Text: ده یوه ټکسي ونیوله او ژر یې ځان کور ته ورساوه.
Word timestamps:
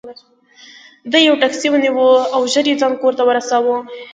ده 1.11 1.17
یوه 1.27 1.39
ټکسي 1.41 1.67
ونیوله 1.69 2.13
او 2.35 2.41
ژر 2.51 2.65
یې 2.69 2.75
ځان 2.81 2.93
کور 3.01 3.13
ته 3.17 3.23
ورساوه. 3.25 3.75